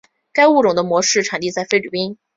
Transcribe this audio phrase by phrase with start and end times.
[0.33, 2.17] 该物种的模式产地在菲律宾。